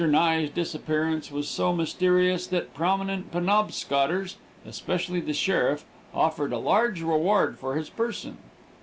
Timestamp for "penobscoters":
3.31-4.37